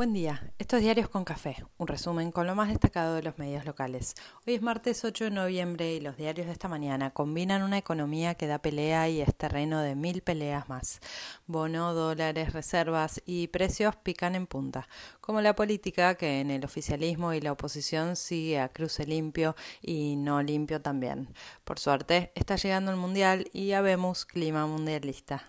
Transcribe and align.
Buen 0.00 0.14
día, 0.14 0.50
estos 0.58 0.78
es 0.78 0.84
Diarios 0.84 1.10
con 1.10 1.26
Café, 1.26 1.62
un 1.76 1.86
resumen 1.86 2.32
con 2.32 2.46
lo 2.46 2.54
más 2.54 2.70
destacado 2.70 3.16
de 3.16 3.22
los 3.22 3.36
medios 3.36 3.66
locales. 3.66 4.14
Hoy 4.46 4.54
es 4.54 4.62
martes 4.62 5.04
8 5.04 5.24
de 5.24 5.30
noviembre 5.30 5.92
y 5.92 6.00
los 6.00 6.16
diarios 6.16 6.46
de 6.46 6.54
esta 6.54 6.68
mañana 6.68 7.10
combinan 7.10 7.62
una 7.62 7.76
economía 7.76 8.34
que 8.34 8.46
da 8.46 8.60
pelea 8.60 9.10
y 9.10 9.20
es 9.20 9.34
terreno 9.34 9.82
de 9.82 9.96
mil 9.96 10.22
peleas 10.22 10.70
más. 10.70 11.00
Bono, 11.46 11.92
dólares, 11.92 12.54
reservas 12.54 13.20
y 13.26 13.48
precios 13.48 13.94
pican 13.94 14.36
en 14.36 14.46
punta, 14.46 14.88
como 15.20 15.42
la 15.42 15.54
política 15.54 16.14
que 16.14 16.40
en 16.40 16.50
el 16.50 16.64
oficialismo 16.64 17.34
y 17.34 17.42
la 17.42 17.52
oposición 17.52 18.16
sigue 18.16 18.58
a 18.58 18.70
cruce 18.70 19.04
limpio 19.04 19.54
y 19.82 20.16
no 20.16 20.42
limpio 20.42 20.80
también. 20.80 21.28
Por 21.62 21.78
suerte, 21.78 22.32
está 22.34 22.56
llegando 22.56 22.90
el 22.90 22.96
Mundial 22.96 23.50
y 23.52 23.66
ya 23.66 23.82
vemos 23.82 24.24
clima 24.24 24.66
mundialista. 24.66 25.44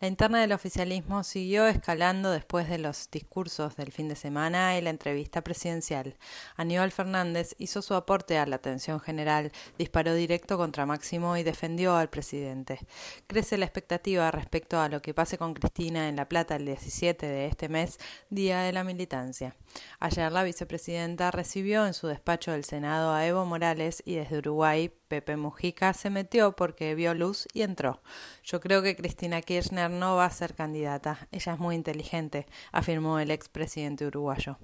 La 0.00 0.06
interna 0.06 0.40
del 0.40 0.52
oficialismo 0.52 1.24
siguió 1.24 1.66
escalando 1.66 2.30
después 2.30 2.68
de 2.68 2.78
los 2.78 3.10
discursos 3.10 3.74
del 3.74 3.90
fin 3.90 4.08
de 4.08 4.14
semana 4.14 4.78
y 4.78 4.80
la 4.80 4.90
entrevista 4.90 5.42
presidencial. 5.42 6.16
Aníbal 6.56 6.92
Fernández 6.92 7.56
hizo 7.58 7.82
su 7.82 7.94
aporte 7.94 8.38
a 8.38 8.46
la 8.46 8.54
atención 8.54 9.00
general, 9.00 9.50
disparó 9.76 10.14
directo 10.14 10.56
contra 10.56 10.86
Máximo 10.86 11.36
y 11.36 11.42
defendió 11.42 11.96
al 11.96 12.10
presidente. 12.10 12.78
Crece 13.26 13.58
la 13.58 13.64
expectativa 13.64 14.30
respecto 14.30 14.78
a 14.78 14.88
lo 14.88 15.02
que 15.02 15.14
pase 15.14 15.36
con 15.36 15.52
Cristina 15.52 16.08
en 16.08 16.14
La 16.14 16.28
Plata 16.28 16.54
el 16.54 16.66
17 16.66 17.26
de 17.26 17.46
este 17.46 17.68
mes, 17.68 17.98
Día 18.30 18.60
de 18.60 18.72
la 18.72 18.84
Militancia. 18.84 19.56
Ayer 19.98 20.30
la 20.30 20.44
vicepresidenta 20.44 21.32
recibió 21.32 21.84
en 21.84 21.94
su 21.94 22.06
despacho 22.06 22.52
del 22.52 22.64
Senado 22.64 23.12
a 23.12 23.26
Evo 23.26 23.44
Morales 23.44 24.04
y 24.04 24.14
desde 24.14 24.38
Uruguay 24.38 24.92
Pepe 25.08 25.36
Mujica 25.36 25.92
se 25.94 26.10
metió 26.10 26.54
porque 26.54 26.94
vio 26.94 27.14
luz 27.14 27.48
y 27.52 27.62
entró. 27.62 28.02
Yo 28.44 28.60
creo 28.60 28.82
que 28.82 28.94
Cristina 28.94 29.42
Kirchner 29.42 29.90
no 29.90 30.16
va 30.16 30.26
a 30.26 30.30
ser 30.30 30.54
candidata. 30.54 31.28
Ella 31.32 31.54
es 31.54 31.58
muy 31.58 31.74
inteligente, 31.74 32.46
afirmó 32.72 33.18
el 33.18 33.30
expresidente 33.30 34.06
uruguayo. 34.06 34.58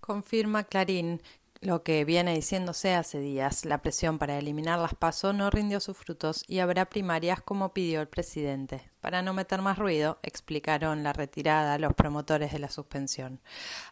Confirma 0.00 0.64
Clarín 0.64 1.20
lo 1.62 1.82
que 1.82 2.06
viene 2.06 2.34
diciéndose 2.34 2.94
hace 2.94 3.20
días, 3.20 3.66
la 3.66 3.82
presión 3.82 4.18
para 4.18 4.38
eliminar 4.38 4.78
las 4.78 4.94
PASO 4.94 5.34
no 5.34 5.50
rindió 5.50 5.78
sus 5.78 5.94
frutos 5.94 6.42
y 6.46 6.60
habrá 6.60 6.86
primarias 6.86 7.42
como 7.42 7.74
pidió 7.74 8.00
el 8.00 8.08
presidente. 8.08 8.90
Para 9.00 9.22
no 9.22 9.32
meter 9.32 9.62
más 9.62 9.78
ruido, 9.78 10.18
explicaron 10.22 11.02
la 11.02 11.14
retirada 11.14 11.74
a 11.74 11.78
los 11.78 11.94
promotores 11.94 12.52
de 12.52 12.58
la 12.58 12.68
suspensión. 12.68 13.40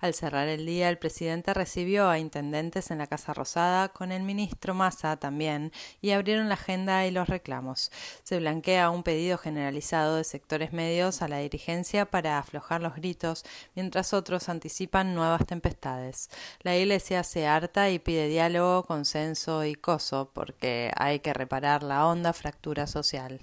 Al 0.01 0.13
cerrar 0.13 0.49
el 0.49 0.67
día, 0.67 0.91
el 0.91 0.99
presidente 0.99 1.55
recibió 1.55 2.11
a 2.11 2.19
intendentes 2.19 2.91
en 2.91 2.99
la 2.99 3.07
Casa 3.07 3.33
Rosada 3.33 3.89
con 3.89 4.13
el 4.13 4.23
ministro 4.23 4.75
Massa 4.75 5.17
también 5.17 5.73
y 6.03 6.11
abrieron 6.11 6.49
la 6.49 6.55
agenda 6.55 7.07
y 7.07 7.11
los 7.11 7.29
reclamos. 7.29 7.91
Se 8.23 8.39
blanquea 8.39 8.91
un 8.91 9.03
pedido 9.03 9.39
generalizado 9.39 10.17
de 10.17 10.25
sectores 10.25 10.75
medios 10.75 11.23
a 11.23 11.29
la 11.29 11.39
dirigencia 11.39 12.05
para 12.05 12.39
aflojar 12.39 12.83
los 12.83 12.95
gritos, 12.95 13.45
mientras 13.75 14.13
otros 14.13 14.51
anticipan 14.51 15.15
nuevas 15.15 15.47
tempestades. 15.47 16.29
La 16.61 16.77
Iglesia 16.77 17.25
se 17.25 17.47
harta 17.47 17.89
y 17.89 17.99
pide 17.99 18.29
diálogo, 18.29 18.85
consenso 18.85 19.65
y 19.65 19.75
coso, 19.75 20.31
porque 20.35 20.93
hay 20.97 21.21
que 21.21 21.33
reparar 21.33 21.83
la 21.83 22.07
honda 22.07 22.35
fractura 22.35 22.87
social. 22.87 23.41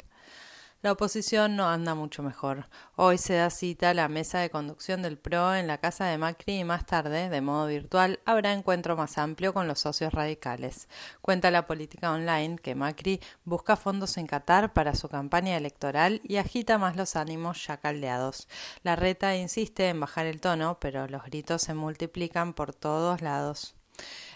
La 0.85 0.91
oposición 0.91 1.55
no 1.55 1.67
anda 1.67 1.95
mucho 1.95 2.21
mejor. 2.21 2.69
Hoy 2.95 3.17
se 3.17 3.33
da 3.33 3.49
cita 3.49 3.89
a 3.89 3.93
la 3.95 4.07
mesa 4.07 4.37
de 4.37 4.51
conducción 4.51 5.01
del 5.01 5.17
PRO 5.17 5.55
en 5.55 5.65
la 5.65 5.79
casa 5.79 6.05
de 6.05 6.19
Macri 6.19 6.59
y 6.59 6.63
más 6.63 6.85
tarde, 6.85 7.27
de 7.27 7.41
modo 7.41 7.65
virtual, 7.65 8.19
habrá 8.23 8.53
encuentro 8.53 8.95
más 8.95 9.17
amplio 9.17 9.51
con 9.51 9.67
los 9.67 9.79
socios 9.79 10.13
radicales. 10.13 10.87
Cuenta 11.23 11.49
la 11.49 11.65
política 11.65 12.11
online 12.11 12.59
que 12.59 12.75
Macri 12.75 13.19
busca 13.45 13.77
fondos 13.77 14.15
en 14.17 14.27
Qatar 14.27 14.73
para 14.73 14.93
su 14.93 15.09
campaña 15.09 15.57
electoral 15.57 16.21
y 16.23 16.37
agita 16.37 16.77
más 16.77 16.95
los 16.95 17.15
ánimos 17.15 17.65
ya 17.65 17.77
caldeados. 17.77 18.47
La 18.83 18.95
reta 18.95 19.35
insiste 19.35 19.89
en 19.89 19.99
bajar 19.99 20.27
el 20.27 20.39
tono, 20.39 20.77
pero 20.79 21.07
los 21.07 21.23
gritos 21.23 21.63
se 21.63 21.73
multiplican 21.73 22.53
por 22.53 22.75
todos 22.75 23.23
lados. 23.23 23.73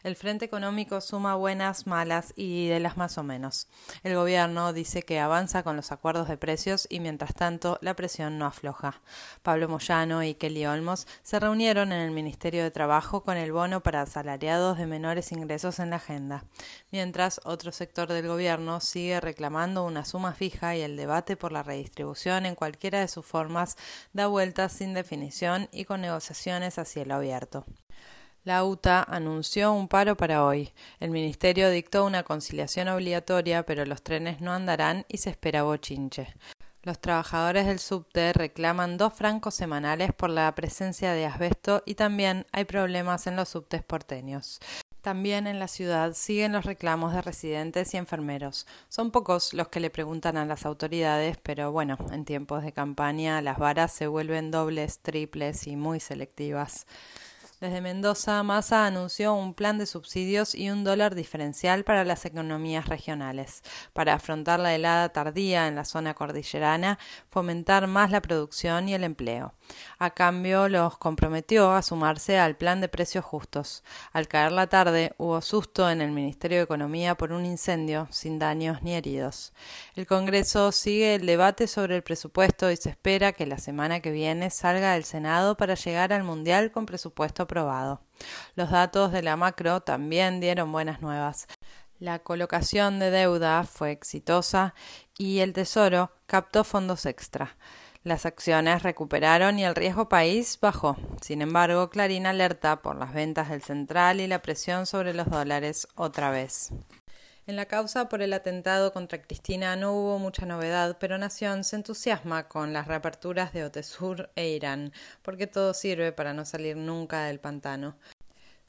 El 0.01 0.15
Frente 0.15 0.45
Económico 0.45 1.01
suma 1.01 1.35
buenas, 1.35 1.85
malas 1.85 2.31
y 2.37 2.69
de 2.69 2.79
las 2.79 2.95
más 2.95 3.17
o 3.17 3.23
menos. 3.23 3.67
El 4.03 4.15
gobierno 4.15 4.71
dice 4.71 5.03
que 5.03 5.19
avanza 5.19 5.63
con 5.63 5.75
los 5.75 5.91
acuerdos 5.91 6.29
de 6.29 6.37
precios 6.37 6.87
y 6.89 7.01
mientras 7.01 7.33
tanto 7.33 7.77
la 7.81 7.95
presión 7.95 8.37
no 8.37 8.45
afloja. 8.45 9.01
Pablo 9.43 9.67
Moyano 9.67 10.23
y 10.23 10.35
Kelly 10.35 10.65
Olmos 10.65 11.05
se 11.21 11.39
reunieron 11.39 11.91
en 11.91 11.99
el 11.99 12.11
Ministerio 12.11 12.63
de 12.63 12.71
Trabajo 12.71 13.23
con 13.23 13.35
el 13.35 13.51
bono 13.51 13.81
para 13.81 14.01
asalariados 14.01 14.77
de 14.77 14.87
menores 14.87 15.33
ingresos 15.33 15.79
en 15.79 15.89
la 15.89 15.97
agenda, 15.97 16.45
mientras 16.91 17.41
otro 17.43 17.73
sector 17.73 18.07
del 18.07 18.27
gobierno 18.27 18.79
sigue 18.79 19.19
reclamando 19.19 19.83
una 19.83 20.05
suma 20.05 20.33
fija 20.33 20.77
y 20.77 20.81
el 20.81 20.95
debate 20.95 21.35
por 21.35 21.51
la 21.51 21.63
redistribución 21.63 22.45
en 22.45 22.55
cualquiera 22.55 23.01
de 23.01 23.09
sus 23.09 23.25
formas 23.25 23.75
da 24.13 24.27
vueltas 24.27 24.71
sin 24.71 24.93
definición 24.93 25.67
y 25.73 25.83
con 25.83 25.99
negociaciones 25.99 26.79
a 26.79 26.85
cielo 26.85 27.15
abierto. 27.15 27.65
La 28.45 28.63
UTA 28.63 29.03
anunció 29.03 29.73
un 29.73 29.87
paro 29.87 30.15
para 30.15 30.45
hoy. 30.45 30.71
El 30.99 31.11
Ministerio 31.11 31.69
dictó 31.69 32.05
una 32.05 32.23
conciliación 32.23 32.87
obligatoria, 32.87 33.63
pero 33.63 33.85
los 33.85 34.01
trenes 34.01 34.39
no 34.39 34.53
andarán 34.53 35.05
y 35.09 35.17
se 35.17 35.29
espera 35.29 35.63
bochinche. 35.63 36.33
Los 36.83 36.99
trabajadores 36.99 37.67
del 37.67 37.79
subte 37.79 38.31
reclaman 38.31 38.97
dos 38.97 39.13
francos 39.13 39.55
semanales 39.55 40.13
por 40.13 40.29
la 40.29 40.53
presencia 40.55 41.11
de 41.11 41.25
asbesto 41.25 41.83
y 41.85 41.95
también 41.95 42.45
hay 42.53 42.63
problemas 42.63 43.27
en 43.27 43.35
los 43.35 43.49
subtes 43.49 43.83
porteños. 43.83 44.59
También 45.01 45.45
en 45.45 45.59
la 45.59 45.67
ciudad 45.67 46.13
siguen 46.13 46.53
los 46.53 46.65
reclamos 46.65 47.13
de 47.13 47.21
residentes 47.21 47.93
y 47.93 47.97
enfermeros. 47.97 48.67
Son 48.87 49.11
pocos 49.11 49.53
los 49.53 49.67
que 49.67 49.79
le 49.81 49.89
preguntan 49.89 50.37
a 50.37 50.45
las 50.45 50.65
autoridades, 50.65 51.37
pero 51.37 51.71
bueno, 51.73 51.97
en 52.11 52.23
tiempos 52.23 52.63
de 52.63 52.71
campaña 52.71 53.41
las 53.41 53.57
varas 53.57 53.91
se 53.91 54.07
vuelven 54.07 54.49
dobles, 54.49 54.99
triples 54.99 55.67
y 55.67 55.75
muy 55.75 55.99
selectivas. 55.99 56.85
Desde 57.59 57.81
Mendoza, 57.81 58.41
Massa 58.41 58.85
anunció 58.85 59.33
un 59.33 59.53
plan 59.53 59.77
de 59.77 59.85
subsidios 59.85 60.55
y 60.55 60.69
un 60.69 60.85
dólar 60.85 61.13
diferencial 61.13 61.83
para 61.83 62.05
las 62.05 62.23
economías 62.23 62.87
regionales, 62.87 63.63
para 63.91 64.13
afrontar 64.13 64.61
la 64.61 64.73
helada 64.73 65.09
tardía 65.09 65.67
en 65.67 65.75
la 65.75 65.83
zona 65.83 66.13
cordillerana, 66.13 66.97
fomentar 67.27 67.87
más 67.87 68.11
la 68.11 68.21
producción 68.21 68.87
y 68.87 68.93
el 68.93 69.03
empleo. 69.03 69.55
A 69.97 70.11
cambio, 70.11 70.69
los 70.69 70.97
comprometió 70.97 71.73
a 71.73 71.81
sumarse 71.81 72.39
al 72.39 72.55
plan 72.55 72.79
de 72.79 72.87
precios 72.87 73.25
justos. 73.25 73.83
Al 74.13 74.29
caer 74.29 74.53
la 74.53 74.67
tarde, 74.67 75.13
hubo 75.17 75.41
susto 75.41 75.89
en 75.89 75.99
el 75.99 76.11
Ministerio 76.11 76.59
de 76.59 76.63
Economía 76.63 77.15
por 77.15 77.33
un 77.33 77.45
incendio, 77.45 78.07
sin 78.09 78.39
daños 78.39 78.83
ni 78.83 78.93
heridos. 78.93 79.51
El 79.95 80.07
Congreso 80.07 80.71
sigue 80.71 81.15
el 81.15 81.25
debate 81.25 81.67
sobre 81.67 81.97
el 81.97 82.03
presupuesto 82.03 82.71
y 82.71 82.77
se 82.77 82.89
espera 82.89 83.33
que 83.33 83.45
la 83.45 83.57
semana 83.57 83.99
que 83.99 84.11
viene 84.11 84.49
salga 84.49 84.93
del 84.93 85.03
Senado 85.03 85.57
para 85.57 85.75
llegar 85.75 86.13
al 86.13 86.23
Mundial 86.23 86.71
con 86.71 86.85
presupuesto 86.85 87.48
Los 88.55 88.71
datos 88.71 89.11
de 89.11 89.21
la 89.21 89.35
macro 89.35 89.81
también 89.81 90.39
dieron 90.39 90.71
buenas 90.71 91.01
nuevas. 91.01 91.47
La 91.99 92.19
colocación 92.19 92.99
de 92.99 93.11
deuda 93.11 93.65
fue 93.65 93.91
exitosa 93.91 94.73
y 95.17 95.39
el 95.39 95.51
Tesoro 95.51 96.13
captó 96.27 96.63
fondos 96.63 97.05
extra. 97.05 97.57
Las 98.03 98.25
acciones 98.25 98.83
recuperaron 98.83 99.59
y 99.59 99.65
el 99.65 99.75
riesgo 99.75 100.07
país 100.07 100.57
bajó. 100.61 100.95
Sin 101.21 101.41
embargo, 101.41 101.89
Clarín 101.89 102.25
alerta 102.25 102.81
por 102.81 102.95
las 102.95 103.13
ventas 103.13 103.49
del 103.49 103.61
central 103.61 104.21
y 104.21 104.27
la 104.27 104.41
presión 104.41 104.85
sobre 104.85 105.13
los 105.13 105.29
dólares 105.29 105.89
otra 105.95 106.31
vez. 106.31 106.71
En 107.49 107.55
la 107.55 107.65
causa 107.65 108.09
por 108.09 108.21
el 108.21 108.33
atentado 108.33 108.93
contra 108.93 109.23
Cristina 109.23 109.75
no 109.75 109.93
hubo 109.93 110.19
mucha 110.19 110.45
novedad, 110.45 110.97
pero 110.99 111.17
Nación 111.17 111.63
se 111.63 111.77
entusiasma 111.77 112.47
con 112.47 112.73
las 112.73 112.87
reaperturas 112.87 113.53
de 113.53 113.63
Otesur 113.63 114.29
e 114.35 114.49
Irán, 114.49 114.93
porque 115.23 115.47
todo 115.47 115.73
sirve 115.73 116.11
para 116.11 116.35
no 116.35 116.45
salir 116.45 116.77
nunca 116.77 117.23
del 117.23 117.39
pantano. 117.39 117.95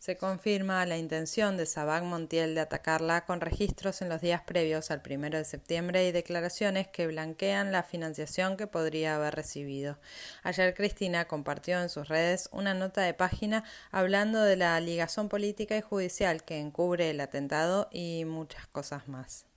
Se 0.00 0.16
confirma 0.16 0.86
la 0.86 0.96
intención 0.96 1.58
de 1.58 1.66
Sabac 1.66 2.04
Montiel 2.04 2.54
de 2.54 2.62
atacarla 2.62 3.26
con 3.26 3.42
registros 3.42 4.00
en 4.00 4.08
los 4.08 4.22
días 4.22 4.40
previos 4.40 4.90
al 4.90 5.02
primero 5.02 5.36
de 5.36 5.44
septiembre 5.44 6.08
y 6.08 6.10
declaraciones 6.10 6.88
que 6.88 7.06
blanquean 7.06 7.70
la 7.70 7.82
financiación 7.82 8.56
que 8.56 8.66
podría 8.66 9.16
haber 9.16 9.34
recibido. 9.34 9.98
Ayer 10.42 10.72
Cristina 10.72 11.26
compartió 11.26 11.82
en 11.82 11.90
sus 11.90 12.08
redes 12.08 12.48
una 12.50 12.72
nota 12.72 13.02
de 13.02 13.12
página 13.12 13.62
hablando 13.90 14.42
de 14.42 14.56
la 14.56 14.80
ligazón 14.80 15.28
política 15.28 15.76
y 15.76 15.82
judicial 15.82 16.44
que 16.44 16.58
encubre 16.58 17.10
el 17.10 17.20
atentado 17.20 17.90
y 17.92 18.24
muchas 18.24 18.66
cosas 18.68 19.06
más. 19.06 19.49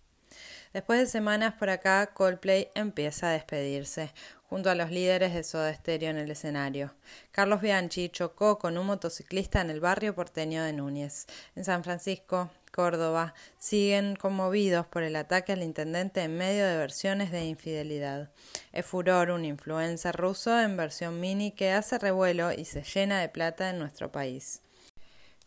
Después 0.73 0.99
de 0.99 1.05
semanas 1.05 1.53
por 1.53 1.69
acá, 1.69 2.07
Coldplay 2.15 2.69
empieza 2.73 3.29
a 3.29 3.33
despedirse, 3.33 4.11
junto 4.49 4.71
a 4.71 4.75
los 4.75 4.89
líderes 4.89 5.35
de 5.35 5.43
Soda 5.43 5.71
Stereo 5.71 6.09
en 6.09 6.17
el 6.17 6.31
escenario. 6.31 6.95
Carlos 7.31 7.61
Bianchi 7.61 8.09
chocó 8.09 8.57
con 8.57 8.79
un 8.79 8.87
motociclista 8.87 9.61
en 9.61 9.69
el 9.69 9.79
barrio 9.79 10.15
porteño 10.15 10.63
de 10.63 10.73
Núñez. 10.73 11.27
En 11.55 11.63
San 11.63 11.83
Francisco, 11.83 12.49
Córdoba, 12.71 13.35
siguen 13.59 14.15
conmovidos 14.15 14.87
por 14.87 15.03
el 15.03 15.15
ataque 15.15 15.53
al 15.53 15.61
intendente 15.61 16.23
en 16.23 16.37
medio 16.37 16.65
de 16.65 16.77
versiones 16.77 17.31
de 17.31 17.45
infidelidad. 17.45 18.31
Es 18.71 18.83
furor 18.83 19.29
un 19.29 19.45
influencer 19.45 20.15
ruso 20.15 20.59
en 20.59 20.75
versión 20.75 21.19
mini 21.19 21.51
que 21.51 21.71
hace 21.71 21.99
revuelo 21.99 22.51
y 22.51 22.65
se 22.65 22.81
llena 22.81 23.21
de 23.21 23.29
plata 23.29 23.69
en 23.69 23.77
nuestro 23.77 24.11
país. 24.11 24.63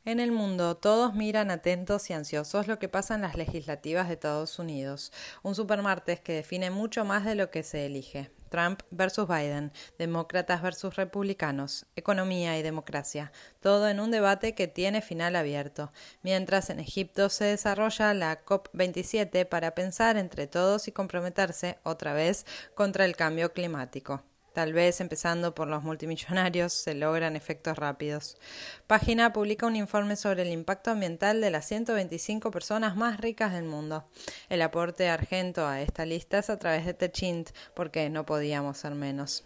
En 0.06 0.20
el 0.20 0.30
mundo, 0.30 0.76
todos 0.76 1.14
miran 1.14 1.50
atentos 1.50 2.10
y 2.10 2.12
ansiosos 2.12 2.68
lo 2.68 2.78
que 2.78 2.88
pasa 2.88 3.16
en 3.16 3.22
las 3.22 3.34
legislativas 3.34 4.06
de 4.06 4.14
Estados 4.14 4.60
Unidos, 4.60 5.12
un 5.42 5.56
supermartes 5.56 6.20
que 6.20 6.32
define 6.32 6.70
mucho 6.70 7.04
más 7.04 7.24
de 7.24 7.34
lo 7.34 7.50
que 7.50 7.64
se 7.64 7.86
elige. 7.86 8.30
Trump 8.48 8.82
versus 8.92 9.26
Biden, 9.26 9.72
demócratas 9.98 10.62
versus 10.62 10.94
republicanos, 10.94 11.86
economía 11.96 12.56
y 12.56 12.62
democracia, 12.62 13.32
todo 13.58 13.88
en 13.88 13.98
un 13.98 14.12
debate 14.12 14.54
que 14.54 14.68
tiene 14.68 15.02
final 15.02 15.34
abierto, 15.34 15.90
mientras 16.22 16.70
en 16.70 16.78
Egipto 16.78 17.28
se 17.28 17.46
desarrolla 17.46 18.14
la 18.14 18.44
COP27 18.44 19.44
para 19.44 19.74
pensar 19.74 20.16
entre 20.16 20.46
todos 20.46 20.86
y 20.86 20.92
comprometerse 20.92 21.80
otra 21.82 22.14
vez 22.14 22.46
contra 22.76 23.06
el 23.06 23.16
cambio 23.16 23.52
climático. 23.52 24.22
Tal 24.56 24.72
vez 24.72 25.02
empezando 25.02 25.54
por 25.54 25.68
los 25.68 25.82
multimillonarios 25.82 26.72
se 26.72 26.94
logran 26.94 27.36
efectos 27.36 27.76
rápidos. 27.76 28.38
Página 28.86 29.34
publica 29.34 29.66
un 29.66 29.76
informe 29.76 30.16
sobre 30.16 30.44
el 30.44 30.48
impacto 30.48 30.90
ambiental 30.90 31.42
de 31.42 31.50
las 31.50 31.66
125 31.66 32.50
personas 32.50 32.96
más 32.96 33.20
ricas 33.20 33.52
del 33.52 33.64
mundo. 33.64 34.08
El 34.48 34.62
aporte 34.62 35.10
argento 35.10 35.66
a 35.66 35.82
esta 35.82 36.06
lista 36.06 36.38
es 36.38 36.48
a 36.48 36.58
través 36.58 36.86
de 36.86 36.94
Techint, 36.94 37.50
porque 37.74 38.08
no 38.08 38.24
podíamos 38.24 38.78
ser 38.78 38.94
menos. 38.94 39.44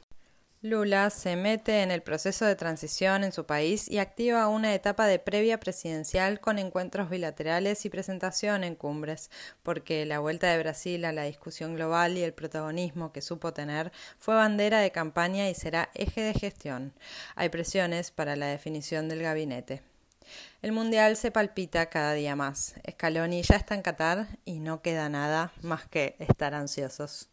Lula 0.62 1.08
se 1.08 1.36
mete 1.36 1.80
en 1.80 1.90
el 1.90 2.02
proceso 2.02 2.44
de 2.44 2.54
transición 2.54 3.24
en 3.24 3.32
su 3.32 3.46
país 3.46 3.88
y 3.88 3.96
activa 3.96 4.46
una 4.48 4.74
etapa 4.74 5.06
de 5.06 5.18
previa 5.18 5.58
presidencial 5.58 6.38
con 6.38 6.58
encuentros 6.58 7.08
bilaterales 7.08 7.86
y 7.86 7.88
presentación 7.88 8.62
en 8.62 8.74
cumbres, 8.74 9.30
porque 9.62 10.04
la 10.04 10.18
vuelta 10.18 10.48
de 10.48 10.58
Brasil 10.58 11.06
a 11.06 11.12
la 11.12 11.22
discusión 11.22 11.76
global 11.76 12.18
y 12.18 12.24
el 12.24 12.34
protagonismo 12.34 13.10
que 13.10 13.22
supo 13.22 13.54
tener 13.54 13.90
fue 14.18 14.34
bandera 14.34 14.80
de 14.80 14.92
campaña 14.92 15.48
y 15.48 15.54
será 15.54 15.88
eje 15.94 16.20
de 16.20 16.34
gestión. 16.34 16.92
Hay 17.36 17.48
presiones 17.48 18.10
para 18.10 18.36
la 18.36 18.48
definición 18.48 19.08
del 19.08 19.22
gabinete. 19.22 19.80
El 20.60 20.72
Mundial 20.72 21.16
se 21.16 21.30
palpita 21.30 21.86
cada 21.86 22.12
día 22.12 22.36
más. 22.36 22.74
Scaloni 22.86 23.40
ya 23.40 23.56
está 23.56 23.74
en 23.74 23.80
Qatar 23.80 24.26
y 24.44 24.60
no 24.60 24.82
queda 24.82 25.08
nada 25.08 25.54
más 25.62 25.88
que 25.88 26.16
estar 26.18 26.52
ansiosos. 26.52 27.29